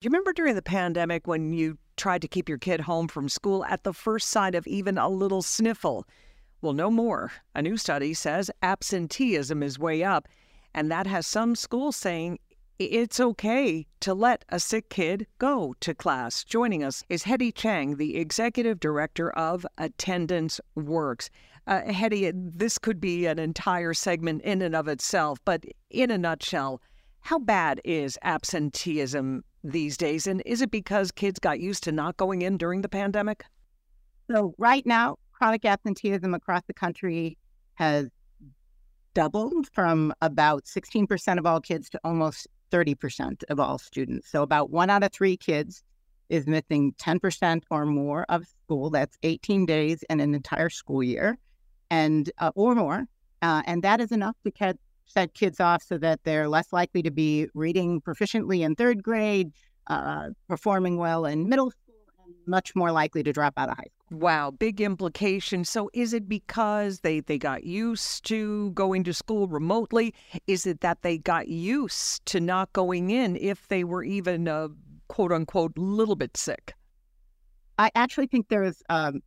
Do 0.00 0.06
you 0.06 0.12
remember 0.12 0.32
during 0.32 0.54
the 0.54 0.62
pandemic 0.62 1.26
when 1.26 1.52
you 1.52 1.76
tried 1.98 2.22
to 2.22 2.28
keep 2.28 2.48
your 2.48 2.56
kid 2.56 2.80
home 2.80 3.06
from 3.06 3.28
school 3.28 3.66
at 3.66 3.84
the 3.84 3.92
first 3.92 4.30
sign 4.30 4.54
of 4.54 4.66
even 4.66 4.96
a 4.96 5.10
little 5.10 5.42
sniffle? 5.42 6.06
Well, 6.62 6.72
no 6.72 6.90
more. 6.90 7.32
A 7.54 7.60
new 7.60 7.76
study 7.76 8.14
says 8.14 8.50
absenteeism 8.62 9.62
is 9.62 9.78
way 9.78 10.02
up, 10.02 10.26
and 10.72 10.90
that 10.90 11.06
has 11.06 11.26
some 11.26 11.54
schools 11.54 11.96
saying 11.96 12.38
it's 12.78 13.20
okay 13.20 13.86
to 14.00 14.14
let 14.14 14.46
a 14.48 14.58
sick 14.58 14.88
kid 14.88 15.26
go 15.36 15.74
to 15.80 15.94
class. 15.94 16.44
Joining 16.44 16.82
us 16.82 17.04
is 17.10 17.24
Hedy 17.24 17.54
Chang, 17.54 17.98
the 17.98 18.16
executive 18.16 18.80
director 18.80 19.30
of 19.32 19.66
Attendance 19.76 20.62
Works. 20.76 21.28
Uh, 21.66 21.82
Hedy, 21.82 22.32
this 22.34 22.78
could 22.78 23.02
be 23.02 23.26
an 23.26 23.38
entire 23.38 23.92
segment 23.92 24.40
in 24.44 24.62
and 24.62 24.74
of 24.74 24.88
itself, 24.88 25.40
but 25.44 25.66
in 25.90 26.10
a 26.10 26.16
nutshell, 26.16 26.80
how 27.20 27.38
bad 27.38 27.82
is 27.84 28.16
absenteeism 28.22 29.44
these 29.62 29.96
days? 29.96 30.26
And 30.26 30.42
is 30.46 30.62
it 30.62 30.70
because 30.70 31.10
kids 31.10 31.38
got 31.38 31.60
used 31.60 31.84
to 31.84 31.92
not 31.92 32.16
going 32.16 32.42
in 32.42 32.56
during 32.56 32.82
the 32.82 32.88
pandemic? 32.88 33.44
So, 34.30 34.54
right 34.58 34.86
now, 34.86 35.16
chronic 35.32 35.64
absenteeism 35.64 36.34
across 36.34 36.62
the 36.66 36.74
country 36.74 37.36
has 37.74 38.08
doubled 39.14 39.66
from 39.72 40.12
about 40.20 40.64
16% 40.64 41.38
of 41.38 41.46
all 41.46 41.60
kids 41.60 41.90
to 41.90 42.00
almost 42.04 42.46
30% 42.70 43.42
of 43.48 43.58
all 43.58 43.78
students. 43.78 44.30
So, 44.30 44.42
about 44.42 44.70
one 44.70 44.90
out 44.90 45.02
of 45.02 45.12
three 45.12 45.36
kids 45.36 45.82
is 46.28 46.46
missing 46.46 46.94
10% 46.98 47.62
or 47.70 47.84
more 47.84 48.24
of 48.28 48.46
school. 48.46 48.88
That's 48.90 49.18
18 49.22 49.66
days 49.66 50.04
in 50.08 50.20
an 50.20 50.34
entire 50.34 50.70
school 50.70 51.02
year 51.02 51.38
and 51.90 52.30
uh, 52.38 52.52
or 52.54 52.74
more. 52.74 53.06
Uh, 53.42 53.62
and 53.66 53.82
that 53.82 54.00
is 54.00 54.12
enough 54.12 54.36
to 54.44 54.50
catch 54.50 54.76
set 55.10 55.34
kids 55.34 55.60
off 55.60 55.82
so 55.82 55.98
that 55.98 56.20
they're 56.24 56.48
less 56.48 56.72
likely 56.72 57.02
to 57.02 57.10
be 57.10 57.48
reading 57.54 58.00
proficiently 58.00 58.60
in 58.60 58.74
third 58.74 59.02
grade, 59.02 59.52
uh, 59.88 60.28
performing 60.48 60.96
well 60.96 61.26
in 61.26 61.48
middle 61.48 61.70
school, 61.70 61.94
and 62.24 62.34
much 62.46 62.74
more 62.74 62.92
likely 62.92 63.22
to 63.22 63.32
drop 63.32 63.54
out 63.56 63.68
of 63.68 63.76
high 63.76 63.82
school. 63.82 64.18
Wow, 64.18 64.50
big 64.50 64.80
implication. 64.80 65.64
So 65.64 65.90
is 65.94 66.12
it 66.12 66.28
because 66.28 67.00
they, 67.00 67.20
they 67.20 67.38
got 67.38 67.64
used 67.64 68.24
to 68.26 68.70
going 68.72 69.04
to 69.04 69.14
school 69.14 69.46
remotely? 69.46 70.14
Is 70.46 70.66
it 70.66 70.80
that 70.80 71.02
they 71.02 71.18
got 71.18 71.48
used 71.48 72.24
to 72.26 72.40
not 72.40 72.72
going 72.72 73.10
in 73.10 73.36
if 73.36 73.68
they 73.68 73.84
were 73.84 74.02
even 74.02 74.48
a 74.48 74.68
quote 75.08 75.32
unquote 75.32 75.76
little 75.76 76.16
bit 76.16 76.36
sick? 76.36 76.74
I 77.78 77.90
actually 77.94 78.26
think 78.26 78.48
there's 78.48 78.82
um, 78.90 79.22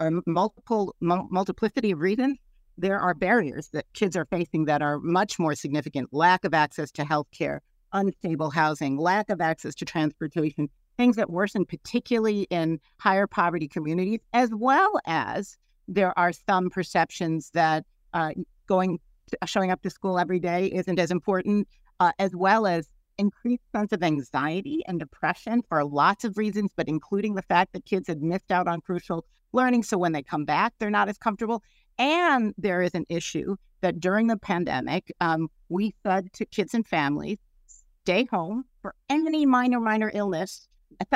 a 0.00 0.10
multiple 0.26 0.94
multiplicity 1.00 1.92
of 1.92 2.00
reasons 2.00 2.36
there 2.78 3.00
are 3.00 3.14
barriers 3.14 3.68
that 3.72 3.86
kids 3.94 4.16
are 4.16 4.26
facing 4.26 4.66
that 4.66 4.82
are 4.82 4.98
much 4.98 5.38
more 5.38 5.54
significant 5.54 6.12
lack 6.12 6.44
of 6.44 6.54
access 6.54 6.90
to 6.92 7.04
health 7.04 7.28
care, 7.30 7.62
unstable 7.92 8.50
housing, 8.50 8.98
lack 8.98 9.30
of 9.30 9.40
access 9.40 9.74
to 9.76 9.84
transportation, 9.84 10.68
things 10.96 11.16
that 11.16 11.30
worsen, 11.30 11.64
particularly 11.64 12.42
in 12.50 12.80
higher 12.98 13.26
poverty 13.26 13.68
communities, 13.68 14.20
as 14.32 14.50
well 14.54 14.92
as 15.06 15.56
there 15.88 16.16
are 16.18 16.32
some 16.32 16.70
perceptions 16.70 17.50
that 17.54 17.84
uh, 18.12 18.30
going 18.66 18.98
showing 19.44 19.70
up 19.70 19.82
to 19.82 19.90
school 19.90 20.18
every 20.18 20.38
day 20.38 20.66
isn't 20.66 20.98
as 20.98 21.10
important, 21.10 21.66
uh, 22.00 22.12
as 22.18 22.34
well 22.34 22.66
as 22.66 22.88
increased 23.18 23.62
sense 23.74 23.92
of 23.92 24.02
anxiety 24.02 24.82
and 24.86 24.98
depression 24.98 25.62
for 25.68 25.84
lots 25.84 26.24
of 26.24 26.36
reasons, 26.36 26.70
but 26.76 26.88
including 26.88 27.34
the 27.34 27.42
fact 27.42 27.72
that 27.72 27.84
kids 27.84 28.08
had 28.08 28.22
missed 28.22 28.50
out 28.50 28.68
on 28.68 28.80
crucial 28.80 29.24
learning. 29.52 29.82
So 29.82 29.96
when 29.96 30.12
they 30.12 30.22
come 30.22 30.44
back, 30.44 30.74
they're 30.78 30.90
not 30.90 31.08
as 31.08 31.18
comfortable. 31.18 31.62
And 31.98 32.54
there 32.58 32.82
is 32.82 32.94
an 32.94 33.06
issue 33.08 33.56
that 33.80 34.00
during 34.00 34.26
the 34.26 34.36
pandemic, 34.36 35.12
um, 35.20 35.48
we 35.68 35.94
said 36.04 36.32
to 36.34 36.46
kids 36.46 36.74
and 36.74 36.86
families, 36.86 37.38
stay 38.04 38.24
home 38.26 38.64
for 38.82 38.94
any 39.08 39.46
minor, 39.46 39.80
minor 39.80 40.10
illness 40.14 40.68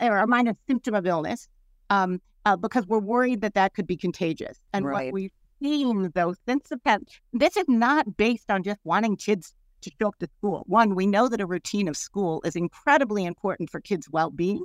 or 0.00 0.18
a 0.18 0.26
minor 0.26 0.52
symptom 0.66 0.94
of 0.94 1.06
illness, 1.06 1.48
um, 1.90 2.20
uh, 2.44 2.56
because 2.56 2.86
we're 2.86 2.98
worried 2.98 3.40
that 3.40 3.54
that 3.54 3.74
could 3.74 3.86
be 3.86 3.96
contagious. 3.96 4.58
And 4.72 4.84
right. 4.84 5.06
what 5.06 5.14
we've 5.14 5.32
seen, 5.62 6.10
though, 6.14 6.34
since 6.46 6.68
the 6.68 6.76
pandemic, 6.78 7.08
this 7.32 7.56
is 7.56 7.64
not 7.68 8.16
based 8.16 8.50
on 8.50 8.62
just 8.62 8.80
wanting 8.84 9.16
kids 9.16 9.54
to 9.80 9.90
show 10.00 10.08
up 10.08 10.18
to 10.18 10.28
school. 10.38 10.64
One, 10.66 10.94
we 10.94 11.06
know 11.06 11.28
that 11.28 11.40
a 11.40 11.46
routine 11.46 11.88
of 11.88 11.96
school 11.96 12.42
is 12.44 12.56
incredibly 12.56 13.24
important 13.24 13.70
for 13.70 13.80
kids' 13.80 14.08
well 14.10 14.30
being. 14.30 14.64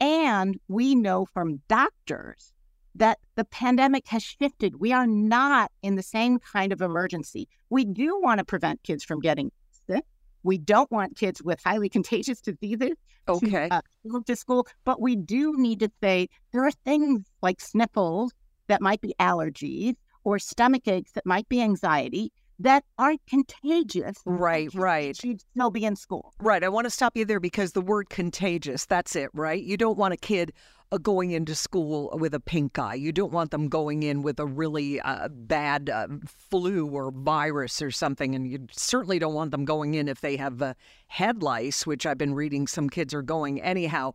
And 0.00 0.58
we 0.68 0.94
know 0.94 1.26
from 1.26 1.60
doctors 1.68 2.52
that 2.94 3.18
the 3.36 3.44
pandemic 3.44 4.06
has 4.08 4.22
shifted. 4.22 4.80
We 4.80 4.92
are 4.92 5.06
not 5.06 5.70
in 5.82 5.96
the 5.96 6.02
same 6.02 6.38
kind 6.38 6.72
of 6.72 6.80
emergency. 6.80 7.48
We 7.70 7.84
do 7.84 8.18
want 8.20 8.38
to 8.38 8.44
prevent 8.44 8.82
kids 8.82 9.04
from 9.04 9.20
getting 9.20 9.52
sick. 9.86 10.04
We 10.42 10.58
don't 10.58 10.90
want 10.90 11.16
kids 11.16 11.42
with 11.42 11.60
highly 11.62 11.88
contagious 11.96 12.40
diseases 12.40 12.92
okay. 13.28 13.68
to 13.68 13.74
uh, 13.74 13.80
go 14.08 14.20
to 14.20 14.36
school, 14.36 14.66
but 14.84 15.00
we 15.00 15.16
do 15.16 15.54
need 15.56 15.80
to 15.80 15.90
say 16.02 16.28
there 16.52 16.64
are 16.64 16.72
things 16.72 17.24
like 17.42 17.60
sniffles 17.60 18.32
that 18.68 18.80
might 18.80 19.00
be 19.00 19.14
allergies 19.20 19.96
or 20.24 20.38
stomach 20.38 20.86
aches 20.86 21.12
that 21.12 21.26
might 21.26 21.48
be 21.48 21.60
anxiety 21.60 22.32
that 22.60 22.84
aren't 22.98 23.24
contagious. 23.26 24.18
Right, 24.26 24.72
right. 24.74 25.16
She'd 25.16 25.40
still 25.40 25.70
be 25.70 25.84
in 25.84 25.96
school. 25.96 26.34
Right. 26.40 26.62
I 26.62 26.68
want 26.68 26.84
to 26.84 26.90
stop 26.90 27.16
you 27.16 27.24
there 27.24 27.40
because 27.40 27.72
the 27.72 27.80
word 27.80 28.10
contagious, 28.10 28.84
that's 28.84 29.16
it, 29.16 29.30
right? 29.32 29.62
You 29.62 29.78
don't 29.78 29.96
want 29.96 30.12
a 30.12 30.18
kid 30.18 30.52
going 30.98 31.30
into 31.30 31.54
school 31.54 32.10
with 32.18 32.34
a 32.34 32.40
pink 32.40 32.78
eye. 32.78 32.94
You 32.94 33.12
don't 33.12 33.32
want 33.32 33.50
them 33.52 33.68
going 33.68 34.02
in 34.02 34.22
with 34.22 34.40
a 34.40 34.46
really 34.46 35.00
uh, 35.00 35.28
bad 35.28 35.88
uh, 35.88 36.08
flu 36.26 36.86
or 36.86 37.12
virus 37.12 37.80
or 37.80 37.90
something. 37.90 38.34
And 38.34 38.50
you 38.50 38.66
certainly 38.72 39.18
don't 39.18 39.34
want 39.34 39.52
them 39.52 39.64
going 39.64 39.94
in 39.94 40.08
if 40.08 40.20
they 40.20 40.36
have 40.36 40.60
uh, 40.60 40.74
head 41.06 41.42
lice, 41.42 41.86
which 41.86 42.06
I've 42.06 42.18
been 42.18 42.34
reading 42.34 42.66
some 42.66 42.90
kids 42.90 43.14
are 43.14 43.22
going 43.22 43.62
anyhow. 43.62 44.12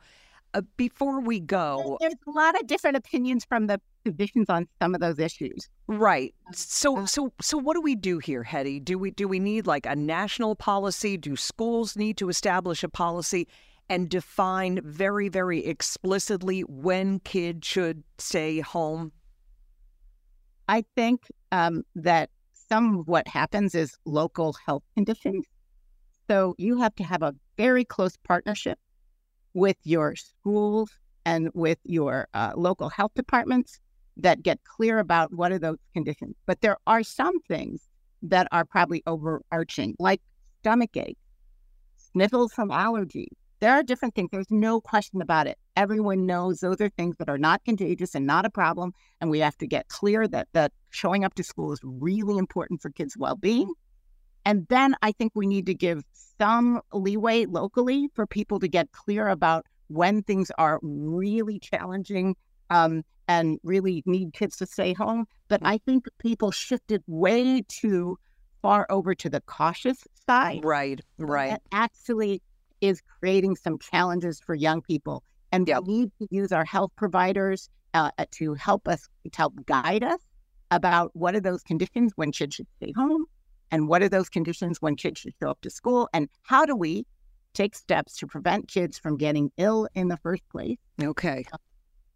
Uh, 0.53 0.61
before 0.77 1.19
we 1.19 1.39
go, 1.39 1.97
there's 1.99 2.13
a 2.27 2.31
lot 2.31 2.59
of 2.59 2.67
different 2.67 2.95
opinions 2.95 3.43
from 3.43 3.67
the 3.67 3.79
positions 4.05 4.49
on 4.49 4.67
some 4.81 4.95
of 4.95 5.01
those 5.01 5.19
issues. 5.19 5.67
Right. 5.87 6.33
So 6.53 6.99
uh, 6.99 7.05
so 7.05 7.33
so 7.41 7.57
what 7.57 7.73
do 7.73 7.81
we 7.81 7.95
do 7.95 8.19
here, 8.19 8.43
Hedy? 8.43 8.83
Do 8.83 8.97
we 8.97 9.11
do 9.11 9.27
we 9.27 9.39
need 9.39 9.67
like 9.67 9.85
a 9.85 9.95
national 9.95 10.55
policy? 10.55 11.17
Do 11.17 11.35
schools 11.35 11.97
need 11.97 12.17
to 12.17 12.29
establish 12.29 12.83
a 12.83 12.89
policy 12.89 13.47
and 13.89 14.09
define 14.09 14.79
very 14.83 15.29
very 15.29 15.65
explicitly 15.65 16.61
when 16.61 17.19
kids 17.19 17.67
should 17.67 18.03
stay 18.17 18.59
home? 18.59 19.11
I 20.67 20.83
think 20.95 21.21
um, 21.51 21.83
that 21.95 22.29
some 22.53 22.99
of 22.99 23.07
what 23.07 23.27
happens 23.27 23.75
is 23.75 23.95
local 24.05 24.53
health 24.65 24.83
conditions. 24.95 25.45
So 26.27 26.55
you 26.57 26.77
have 26.77 26.95
to 26.95 27.03
have 27.03 27.21
a 27.21 27.35
very 27.57 27.85
close 27.85 28.17
partnership 28.23 28.79
with 29.53 29.77
your 29.83 30.15
schools 30.15 30.89
and 31.25 31.49
with 31.53 31.77
your 31.83 32.27
uh, 32.33 32.53
local 32.55 32.89
health 32.89 33.11
departments 33.15 33.79
that 34.17 34.43
get 34.43 34.63
clear 34.63 34.99
about 34.99 35.33
what 35.33 35.51
are 35.51 35.59
those 35.59 35.77
conditions. 35.93 36.35
But 36.45 36.61
there 36.61 36.77
are 36.87 37.03
some 37.03 37.39
things 37.41 37.87
that 38.23 38.47
are 38.51 38.65
probably 38.65 39.03
overarching, 39.05 39.95
like 39.99 40.21
stomach 40.61 40.95
ache, 40.97 41.17
sniffles 41.97 42.53
from 42.53 42.69
allergies. 42.69 43.27
There 43.65 43.73
are 43.73 43.81
different 43.81 44.13
things. 44.13 44.29
There's 44.31 44.51
no 44.51 44.79
question 44.79 45.23
about 45.23 45.47
it. 45.47 45.57
Everyone 45.75 46.27
knows 46.27 46.59
those 46.59 46.79
are 46.81 46.89
things 46.89 47.15
that 47.17 47.27
are 47.27 47.39
not 47.39 47.65
contagious 47.65 48.13
and 48.13 48.27
not 48.27 48.45
a 48.45 48.49
problem. 48.51 48.93
And 49.19 49.31
we 49.31 49.39
have 49.39 49.57
to 49.57 49.65
get 49.65 49.87
clear 49.87 50.27
that, 50.27 50.49
that 50.53 50.71
showing 50.91 51.25
up 51.25 51.33
to 51.33 51.43
school 51.43 51.73
is 51.73 51.79
really 51.83 52.37
important 52.37 52.79
for 52.79 52.91
kids' 52.91 53.17
well 53.17 53.35
being. 53.35 53.73
And 54.45 54.67
then 54.69 54.95
I 55.01 55.13
think 55.13 55.31
we 55.33 55.47
need 55.47 55.65
to 55.65 55.73
give 55.73 56.03
some 56.37 56.79
leeway 56.93 57.47
locally 57.47 58.07
for 58.13 58.27
people 58.27 58.59
to 58.59 58.67
get 58.67 58.91
clear 58.91 59.29
about 59.29 59.65
when 59.87 60.21
things 60.21 60.51
are 60.59 60.79
really 60.83 61.57
challenging 61.57 62.35
um, 62.69 63.01
and 63.27 63.57
really 63.63 64.03
need 64.05 64.33
kids 64.33 64.57
to 64.57 64.67
stay 64.67 64.93
home. 64.93 65.25
But 65.47 65.61
I 65.63 65.79
think 65.79 66.05
people 66.19 66.51
shifted 66.51 67.01
way 67.07 67.63
too 67.67 68.19
far 68.61 68.85
over 68.91 69.15
to 69.15 69.27
the 69.27 69.41
cautious 69.41 70.03
side. 70.27 70.63
Right, 70.63 71.01
right. 71.17 71.57
Actually 71.71 72.43
is 72.81 73.01
creating 73.19 73.55
some 73.55 73.79
challenges 73.79 74.39
for 74.39 74.55
young 74.55 74.81
people. 74.81 75.23
And 75.51 75.67
yep. 75.67 75.83
we 75.85 75.99
need 75.99 76.11
to 76.19 76.27
use 76.31 76.51
our 76.51 76.65
health 76.65 76.91
providers 76.95 77.69
uh, 77.93 78.11
to 78.31 78.53
help 78.55 78.87
us, 78.87 79.07
to 79.23 79.29
help 79.35 79.53
guide 79.65 80.03
us 80.03 80.19
about 80.71 81.11
what 81.13 81.35
are 81.35 81.39
those 81.39 81.63
conditions 81.63 82.11
when 82.15 82.31
kids 82.31 82.55
should 82.55 82.67
stay 82.77 82.91
home 82.95 83.25
and 83.71 83.87
what 83.87 84.01
are 84.01 84.09
those 84.09 84.29
conditions 84.29 84.81
when 84.81 84.95
kids 84.95 85.21
should 85.21 85.33
show 85.41 85.49
up 85.49 85.61
to 85.61 85.69
school 85.69 86.09
and 86.13 86.29
how 86.43 86.65
do 86.65 86.75
we 86.75 87.05
take 87.53 87.75
steps 87.75 88.17
to 88.17 88.27
prevent 88.27 88.67
kids 88.67 88.99
from 88.99 89.17
getting 89.17 89.51
ill 89.57 89.87
in 89.95 90.09
the 90.09 90.17
first 90.17 90.43
place. 90.49 90.77
Okay. 91.01 91.45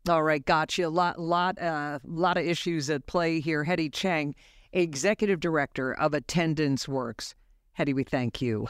All 0.08 0.24
right, 0.24 0.44
gotcha. 0.44 0.84
A 0.84 0.90
lot, 0.90 1.20
lot, 1.20 1.60
uh, 1.62 2.00
lot 2.04 2.38
of 2.38 2.46
issues 2.46 2.90
at 2.90 3.06
play 3.06 3.40
here. 3.40 3.64
Hedy 3.64 3.92
Chang, 3.92 4.36
Executive 4.74 5.40
Director 5.40 5.94
of 5.94 6.14
Attendance 6.14 6.88
Works. 6.88 7.36
Hedy, 7.78 7.94
we 7.94 8.04
thank 8.04 8.42
you. 8.42 8.68